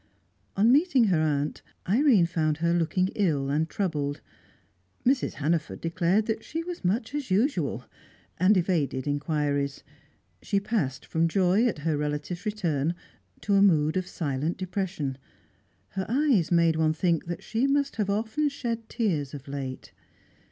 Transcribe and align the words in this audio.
On 0.57 0.71
meeting 0.71 1.03
her 1.13 1.19
aunt, 1.21 1.61
Irene 1.87 2.25
found 2.25 2.57
her 2.57 2.73
looking 2.73 3.09
ill 3.13 3.51
and 3.51 3.69
troubled. 3.69 4.19
Mrs. 5.05 5.33
Hannaford 5.33 5.79
declared 5.79 6.25
that 6.25 6.43
she 6.43 6.63
was 6.63 6.83
much 6.83 7.13
as 7.13 7.29
usual, 7.29 7.85
and 8.39 8.57
evaded 8.57 9.05
inquiries. 9.05 9.83
She 10.41 10.59
passed 10.59 11.05
from 11.05 11.27
joy 11.27 11.67
at 11.67 11.77
her 11.85 11.97
relatives' 11.97 12.47
return 12.47 12.95
to 13.41 13.53
a 13.53 13.61
mood 13.61 13.95
of 13.95 14.07
silent 14.07 14.57
depression; 14.57 15.19
her 15.89 16.07
eyes 16.09 16.51
made 16.51 16.77
one 16.77 16.93
think 16.93 17.25
that 17.27 17.43
she 17.43 17.67
must 17.67 17.97
have 17.97 18.09
often 18.09 18.49
shed 18.49 18.89
tears 18.89 19.35
of 19.35 19.47
late. 19.47 19.91